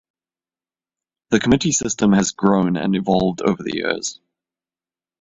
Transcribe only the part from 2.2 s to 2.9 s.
grown